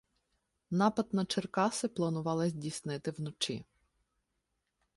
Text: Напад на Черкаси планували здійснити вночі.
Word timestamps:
Напад 0.71 1.13
на 1.13 1.25
Черкаси 1.25 1.87
планували 1.87 2.49
здійснити 2.49 3.11
вночі. 3.11 3.65